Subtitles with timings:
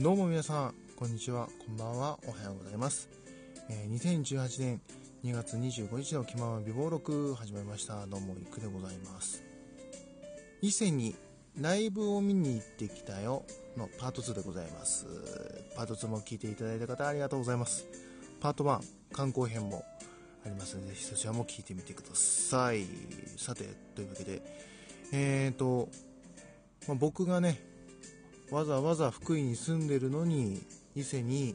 [0.00, 3.08] どうも皆さん、こんにちは、こんばんは、おはようございます。
[3.68, 4.80] えー2018年
[5.24, 8.06] 2月25日の気まま美貌録始まりました。
[8.06, 9.42] どうも、いくでございます。
[10.62, 11.16] 伊勢に
[11.60, 13.42] ライブを見に行ってきたよ
[13.76, 15.04] のパート2でございます。
[15.74, 17.84] パート2も聞いていただいた方ありがとうございます。
[18.38, 18.80] パート1、
[19.12, 19.84] 観光編も
[20.46, 22.86] ありますので、ぜひそちらも聞いてみてください。
[23.36, 23.64] さて、
[23.96, 24.42] というわけで、
[25.12, 25.88] えーと、
[26.86, 27.67] まあ、僕がね、
[28.50, 30.62] わざわざ福井に住んでるのに
[30.94, 31.54] 伊勢に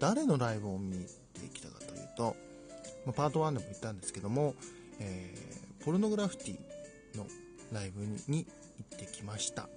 [0.00, 2.36] 誰のライブを見に行ってきたかというと、
[3.06, 4.54] まあ、パート1でも言ったんですけども、
[5.00, 7.24] えーポルノグラフィティの
[7.72, 9.68] ライブに行ってきました、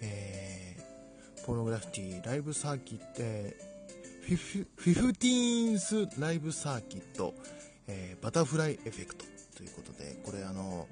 [0.00, 3.72] えーポルノグラフィティライブサーキット、えー
[4.22, 7.34] フィフフィフティーンスライブサーキット、
[7.88, 9.24] えーバタフライエフェクト
[9.56, 10.86] ということでこれあの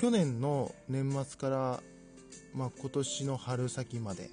[0.00, 1.80] 去年の年末から
[2.54, 4.30] まあ、今年の春先まで、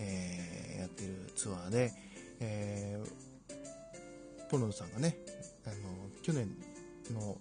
[0.00, 1.92] えーやってるツアーで、
[2.40, 3.10] えー
[4.50, 5.16] ポロノさんがね
[5.64, 5.74] あの
[6.22, 6.48] 去年
[7.12, 7.36] の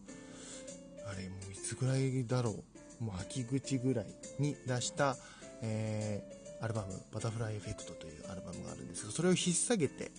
[1.09, 2.64] あれもういつぐらいだろ
[3.02, 4.06] うもう秋口ぐらい
[4.38, 5.17] に出した、
[5.62, 10.12] えーアルバム「バタフライエフェクト」というアルバムがあるんですけどそれを引っ提げて、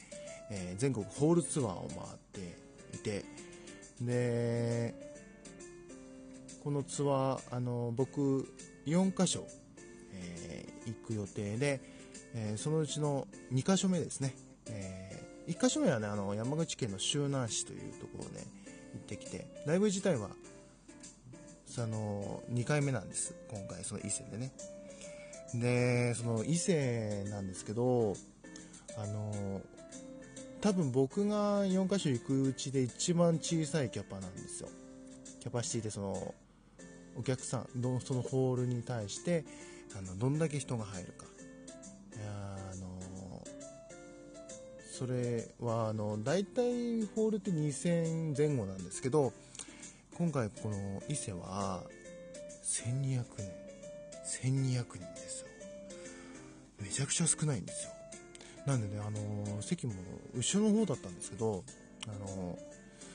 [0.50, 3.24] えー全国ホールツアーを回っていて
[4.00, 4.94] で
[6.64, 8.48] このツアーあの僕
[8.86, 9.46] 4カ所
[10.14, 11.80] えー行く予定で、
[12.34, 14.34] えーそのうちの2箇所目ですね、
[14.66, 20.28] え1箇所目はねあの山口県の周南市というところで行ってきてライブ自体は
[21.66, 23.34] その2回目なんです。
[23.48, 24.52] 今回その伊勢でね。
[25.54, 28.14] でその伊勢なんですけど
[28.96, 29.60] あの
[30.60, 34.68] 多分僕が4箇所行くうちで一番小さいキャパなんですよ。
[35.40, 36.34] キャパシティでその
[37.16, 39.44] お客さんどそのホールに対して
[39.98, 41.26] あのどんだけ人が入るか。
[42.16, 43.44] いやあの
[44.90, 49.32] それはあの大体ホールって2000前後なんですけど
[50.16, 51.82] 今回この伊勢は
[52.64, 53.60] 1200人。
[54.30, 55.48] 1200人ですよ。
[56.80, 57.90] めちゃくちゃ少ないんですよ。
[58.66, 59.94] なんでねあの席も
[60.34, 61.64] 後ろの方だったんですけど
[62.06, 62.58] あの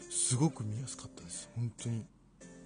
[0.10, 1.50] すごく見やすかったです。
[1.56, 2.06] 本当に。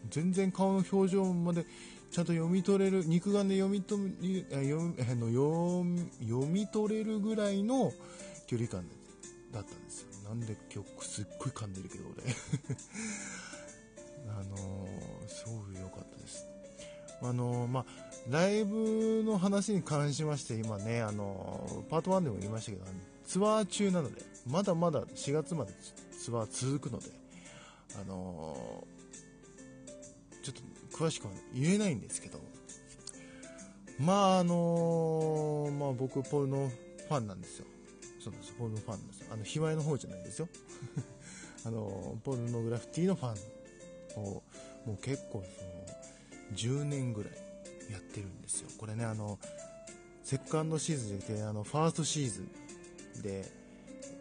[0.10, 1.66] 全然顔の表情まで
[2.12, 5.86] ちゃんと読み取れる肉眼で読み取りあ読あの読
[6.28, 7.94] 読み取れるぐらいの
[8.48, 8.84] 距離感
[9.52, 10.08] だったんですよ。
[10.30, 12.24] なんで今日すっごい噛んでるけど俺。
[14.30, 16.46] あのーすごく良かったです。
[17.22, 17.86] あのーまあ
[18.30, 22.94] ライブの話に関しまして今ねあのーパート1でも言いましたけどあの
[23.26, 25.74] ツアー中なのでまだまだ4月まで
[26.20, 27.12] ツアー続くので
[28.02, 28.99] あのー
[31.00, 32.40] 詳しくは言えないんですけど。
[34.00, 36.70] まああのーまあ僕ポルノ
[37.08, 37.66] ファンなんですよ。
[38.20, 39.28] そうなんですポルノファンなんですよ。
[39.32, 40.50] あの卑猥の方じゃないですよ。
[41.66, 43.36] あのポルノグラフィティのファ
[44.18, 44.44] ンを
[44.86, 47.34] もう結構その10年ぐらい
[47.92, 48.70] やってるんですよ。
[48.78, 49.40] これねあの
[50.24, 52.42] セカンドシーズンじゃなくてあのファーストシーズ
[53.20, 53.52] ンで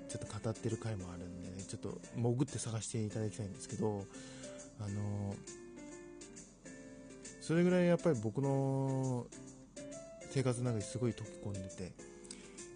[0.09, 4.05] ちょっと語ってる回もあるんでねちょっと潜って探していただきたいんですけど
[4.81, 5.37] あの
[7.49, 9.25] それぐらいやっぱり僕の
[10.29, 11.93] 生活の中ですごい溶け込んでて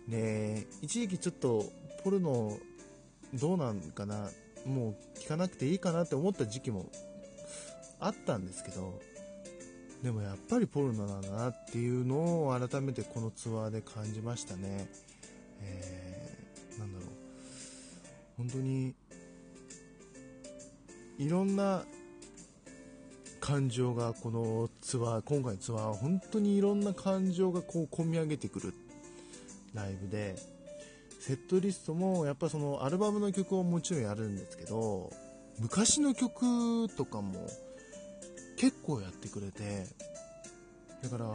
[0.08, 1.66] で一時期ちょっと
[2.02, 2.56] ポルノ
[3.34, 4.30] どうなんかな
[4.64, 6.86] もう聞かなくていいかなって思った時期も
[8.00, 8.98] あったんですけど
[10.02, 14.88] でもやっぱりポルノなんだなっていうのを改めてこのツアーで感じましたね。
[15.60, 17.08] えーなんだろう。
[18.38, 18.94] 本当に
[21.18, 21.84] いろんな
[23.42, 28.72] 感情がこのツアー今回のツアーは本当にいろんな感情がこう込み上げてくる
[29.74, 30.36] ライブで
[31.18, 35.10] セットリストもやっぱそのアルバムの曲をもちろんやるんですけど
[35.58, 37.48] 昔の曲とかも
[38.56, 39.86] 結構やってくれて
[41.02, 41.26] だから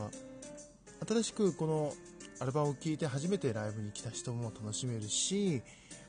[1.05, 1.93] 新しくこの
[2.39, 5.61] アルバムを聴いて初めてライブに来た人も楽しめるし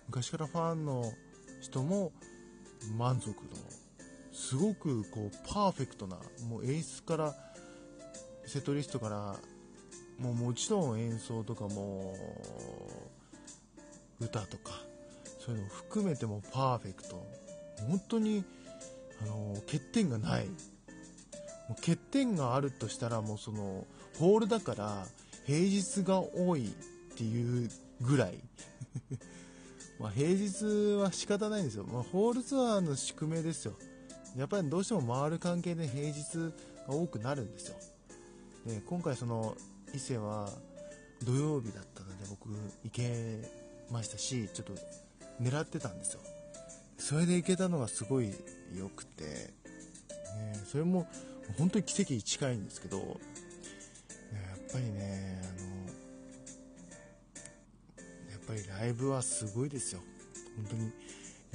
[0.06, 1.12] 昔からファンの
[1.60, 2.12] 人も
[2.96, 3.34] 満足の
[4.38, 6.16] すごくこうパーフェクトな
[6.48, 7.34] もう演出から
[8.46, 9.36] セットリストから
[10.18, 12.14] もうもちろん演奏とかも
[14.20, 14.72] 歌とか
[15.44, 17.26] そういうのを含めてもパーフェクト。
[17.88, 18.44] 本当に
[19.22, 20.46] あの欠点がない。
[20.46, 20.52] も
[21.70, 23.86] う欠点があるとしたらもうその
[24.18, 25.06] ホールだから
[25.46, 26.70] 平日が多いっ
[27.16, 27.68] ていう
[28.00, 28.38] ぐらい。
[29.98, 33.74] ま平日は仕方ないんですよ、まあ、ホールツアーの宿命ですよ。
[34.38, 36.52] やっぱりどうしても回る関係で平日
[36.86, 37.76] が多くなるんですよ。
[38.66, 39.56] で今回その
[39.92, 40.48] 伊勢は
[41.24, 42.48] 土曜日だったので僕
[42.84, 43.50] 行け
[43.90, 44.74] ましたしちょっと
[45.42, 46.20] 狙ってたんですよ。
[46.98, 48.32] それで行けたのがすごい
[48.76, 49.52] 良くて、ね、
[50.66, 51.08] それも
[51.56, 53.16] 本当に奇跡に近いんですけど、ね、や
[54.56, 55.46] っぱりねあ
[58.26, 60.00] のやっぱりライブはすごいですよ。
[60.56, 60.92] 本当に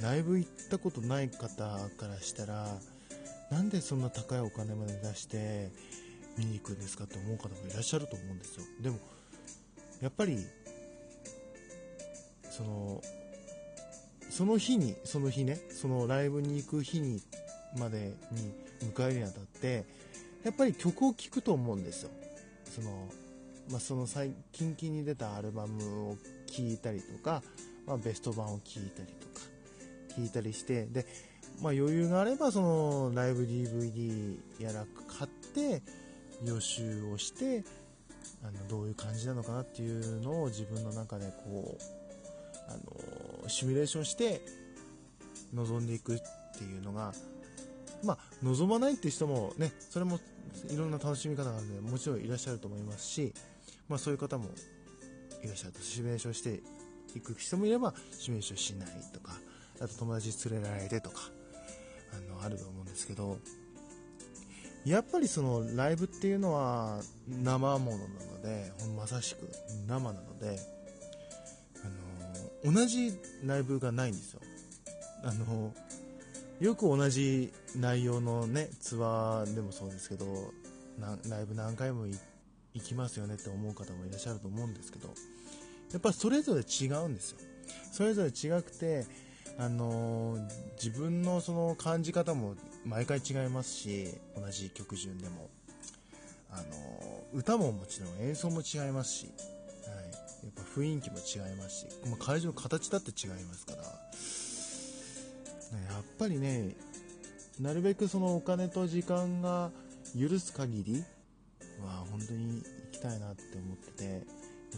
[0.00, 2.66] ライブ行ったことない方からしたら
[3.50, 5.70] なんでそんな高いお金まで出して
[6.36, 8.64] 見に行くんですかって思う方もいらっしゃると思うんですよ。
[8.80, 8.98] でも
[10.00, 10.38] やっぱり
[12.50, 13.02] その
[14.30, 17.22] その日にその日ねそのライブに行く日に
[17.78, 18.52] までに
[18.92, 19.84] 迎えるにあたって
[20.42, 22.10] やっぱり曲を聴くと思うんですよ。
[22.64, 23.08] その,、
[23.70, 26.16] まあ、その最近々に出たアルバムを
[26.46, 27.42] 聴いたりとか、
[27.86, 29.23] まあ、ベスト版を聴いたりとか。
[30.16, 31.06] 聞いたりしてで、
[31.62, 34.84] まあ、余裕があればそのライブ DVD やら
[35.18, 35.82] 買って
[36.44, 37.64] 予習をして
[38.42, 41.82] あのどういう感じなのかなっていうのを自分の中でこう
[42.68, 44.40] あのシミュレーションして
[45.52, 46.18] 臨んでいくっ
[46.58, 47.12] ていうのが
[48.02, 50.18] まあ望まないって人もねそれも
[50.70, 53.34] いろんな楽しみ方があるのでもちろんいらっしゃると思いますし、
[53.88, 54.50] まあ、そういう方も
[55.42, 55.80] いらっしゃると。
[55.80, 56.60] シミュレーションして
[57.14, 59.32] いく人もいればシミュレーションしないとか
[59.84, 61.30] あと友達連れられてとか
[62.12, 63.38] あのあると思うんですけど
[64.84, 69.50] やっぱりそのライブっていうのは生ものなのでまさしく
[69.86, 70.58] 生なので
[72.64, 73.12] あの同じ
[73.44, 74.40] ライブがないんですよ。
[75.22, 75.72] あの
[76.60, 80.52] よく同じ内容のねツアーでもそうですけど
[81.28, 82.06] ライブ何回も
[82.74, 85.08] 行きますよねって思う方もいらっしゃると思うんですけど
[85.92, 87.38] やっぱそれぞれ違うんですよ。
[87.92, 89.06] それぞれ違くて
[89.58, 90.36] あの
[90.82, 95.48] 自分のその感じ方も毎回違いますし同じ曲順でも、
[96.50, 96.62] あの
[97.32, 99.94] 歌ももちろん演奏も違いますし、はい、
[100.44, 103.88] やっぱ雰囲気も違いますし、まあ、会場の形だって違いますから、や
[106.00, 106.74] っぱりね
[107.60, 109.70] なるべくそのお金と時間が
[110.18, 111.04] 許す限り
[111.82, 114.22] は本当に行きたいなって思ってて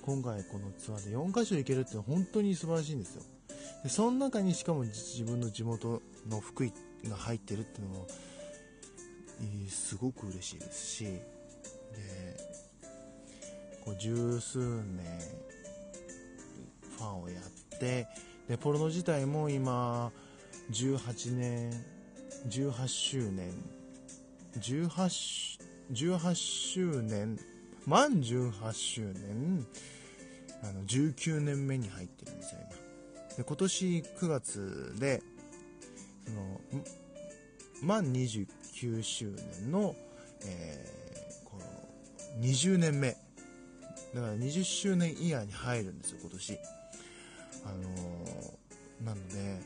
[0.02, 3.22] 今回このツアーで4カ所行けるって本当に素晴らしいんですよ。
[3.82, 6.72] でその中にしかも自分の地元の福井
[7.08, 8.06] が入ってるっていうのも
[9.68, 11.22] すごく嬉しいですしで
[13.84, 15.04] こう十数年
[16.96, 18.08] ファンをやって
[18.48, 20.10] でポルノ自体も今
[20.70, 21.70] 18年
[22.48, 23.52] 18周年
[24.58, 25.60] 18,
[25.92, 27.38] 18周年
[27.86, 29.66] 満18周年
[30.62, 32.60] あの19年目に入ってるんですよ
[33.36, 35.22] で今年9月で
[36.26, 36.60] その
[37.82, 39.30] 満29周
[39.60, 39.94] 年の、
[40.44, 43.16] えー、この20年目。
[44.14, 46.58] だから20周年イヤーに入るんですよ今年。
[47.64, 49.60] あのー、なので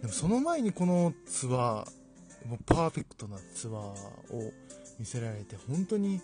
[0.00, 4.52] でもその前にこのツアーもうパーフェクトなツアーを
[4.98, 6.20] 見せられて本当に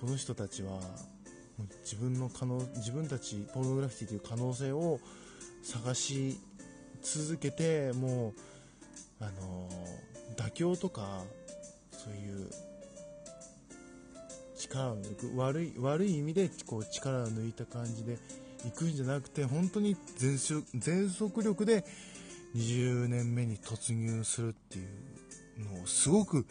[0.00, 0.80] この人たちは
[1.84, 5.00] 自分の可能自分たちポルノグラフィティという可能性を
[5.62, 6.38] 探し
[7.02, 8.32] 続けても
[9.20, 9.68] うあの
[10.36, 11.22] 妥協とか
[11.92, 12.50] そういう
[14.56, 18.18] 力を抜く悪い悪い意味でこう力を抜いた感じで
[18.64, 20.38] 行くんじゃなくて本当に全
[20.74, 21.84] 全速力で
[22.56, 26.46] 20年目に突入するっていうのをすごく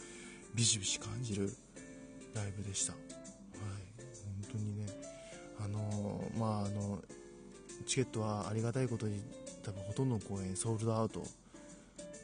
[0.56, 1.54] ビシビシ感じる
[2.34, 2.94] ライブでした。
[2.94, 3.02] はい、
[4.42, 4.86] 本当にね
[5.64, 7.00] あのまああの
[7.86, 9.22] チケットはありがたいことに
[9.64, 11.24] 多分ほとんどの公演ソールドアウト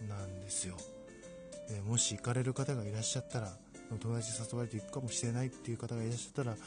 [0.08, 0.75] なんですよ。
[1.70, 3.53] でもし行かれる方がいらっしゃったら
[4.00, 6.58] 友達に誘われて行くかもしれないっていう方がいらっしゃったら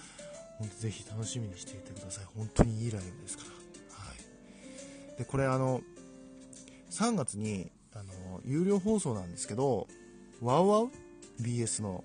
[0.58, 2.24] 本当ぜひ楽しみにしていてください。
[2.36, 3.50] 本当にいいライブですから。
[4.04, 5.18] はい。
[5.18, 5.80] でこれあの
[6.90, 9.86] 3月にあの有料放送なんですけど
[10.40, 10.90] ワウワウ
[11.40, 12.04] ？BS の。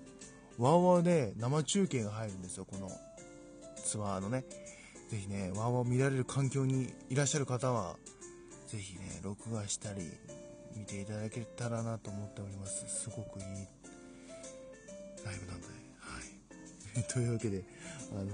[0.57, 2.89] ワウワウで生中継が入るんですよこの。
[3.85, 4.43] ツアーのね、
[5.09, 7.95] ぜひね、ワーワー見られる環境にいらっしゃる方は、
[8.67, 10.01] ぜひね、録画したり、
[10.75, 12.85] 見ていただけたらなと思っております。
[12.87, 13.45] すごくいい
[15.23, 15.67] ライブなので、
[15.99, 17.03] はい。
[17.07, 17.63] というわけで、
[18.11, 18.33] あのー、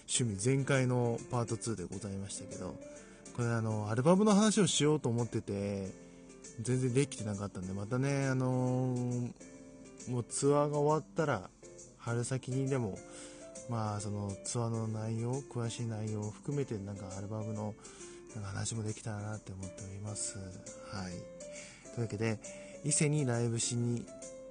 [0.00, 2.76] 趣味全開のパート2でございましたけど、
[3.36, 5.90] これあの、アルバムの話をしようと思ってて、
[6.60, 9.32] 全然できてなかったんで、またね、あのー、
[10.10, 11.48] もうツアーが終わったら、
[11.98, 12.98] 春先にでも、
[13.68, 17.74] まあそのツアーの内容詳しい内容を含めてなんかアルバムの
[18.34, 20.42] なんか話もできたらなって思っておりますは
[21.08, 21.12] い
[21.94, 22.38] というわけで
[22.84, 24.04] 伊勢にライブしに、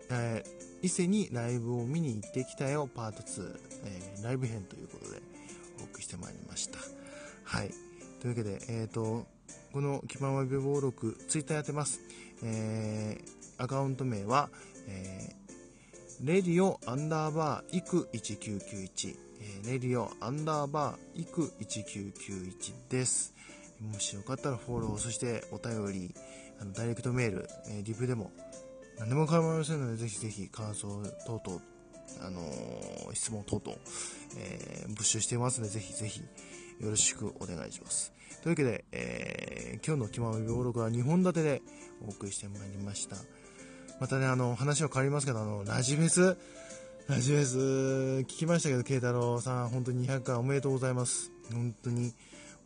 [0.09, 5.21] えー、伊勢にライブを見に行ってきたよパート2、えー、ライブ編ということで
[5.81, 6.77] お送りしてまいりました。
[7.43, 7.71] はい。
[8.21, 9.25] というわけで、えっ、ー、と、
[9.73, 11.99] この気まま美貌録、ツイッターやってます。
[12.43, 14.49] えー、アカウント名は、
[14.87, 15.40] えー、
[16.23, 23.33] レディオアンダーバーイク1991、えー、レディオアンダーバーイク1991です。
[23.79, 26.13] もしよかったらフォロー、そしてお便り、
[26.61, 28.29] あのダイレクトメール、えー、リプでも
[28.99, 30.89] 何でも構いませんので、ぜひぜひ感想
[31.25, 31.59] 等々、
[32.21, 33.77] あのー、質問等々、
[34.37, 38.13] えー、募集していますので、ぜひぜひよろしくお願いします。
[38.43, 41.63] というわけで、えー、今日の気ままみ登録は2本立てで
[42.05, 43.15] お送りしてまいりました。
[44.01, 46.35] またね、あの、話は変わりますけど、あの、ラジフェス、
[47.07, 51.29] ラジフェス、聞きましたけど、慶太郎さん、本当に200回おめでとうございます。
[51.53, 52.11] 本当に、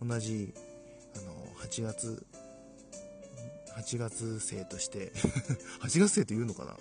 [0.02, 0.54] 同じ、
[1.14, 2.26] あの、8月、
[3.78, 5.12] 8月生として
[5.84, 6.78] 8月生というのかな？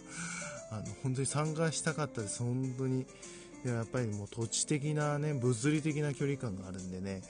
[0.71, 2.39] あの本当に参加したかったです。
[2.39, 3.01] 本当に。
[3.65, 7.23] いややっぱりもう土地的なね物理的な距離感があるんでね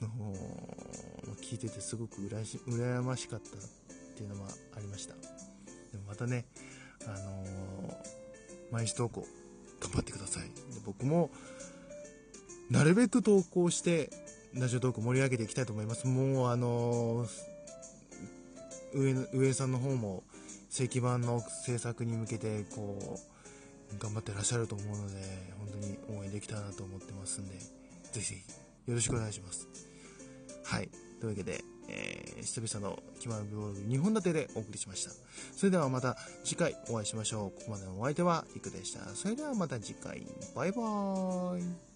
[0.00, 3.60] あのー、聞いててすごくうらし羨ましかったっ
[4.14, 5.14] ていうのはありました。
[5.94, 6.44] でもまたね
[7.06, 7.94] あのー、
[8.72, 9.24] 毎日投稿
[9.80, 10.42] 頑張ってください。
[10.42, 10.50] で
[10.84, 11.30] 僕も
[12.70, 14.10] なるべく投稿して
[14.54, 16.06] ラジオトーク盛り上げていきたいと思います。
[16.06, 17.54] もうあのー
[18.94, 20.22] 上上さんの方も
[20.70, 23.18] 石板の制作に向けてこ
[23.92, 25.14] う頑張ってらっしゃると思うので
[25.58, 29.68] 本当に応援できたらなと思ってますんでぜひぜひよろしくお願いします。
[30.64, 30.88] はい。
[31.20, 35.10] というわけで、えー、久々の気まぐブログ2本立てでお送りしました。
[35.52, 37.58] それではまた次回お会いしましょう。
[37.58, 39.00] ここまでのお相手はいくでした。
[39.14, 40.26] それではまた次回。
[40.54, 41.93] バイバーイ。